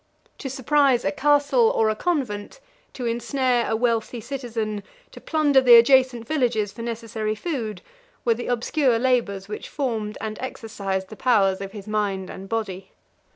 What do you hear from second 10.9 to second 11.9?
the powers of his